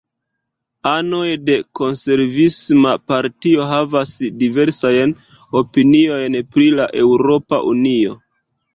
[0.91, 5.17] Anoj de Konservisma Partio havas diversajn
[5.65, 8.23] opiniojn pri la Eŭropa Unio.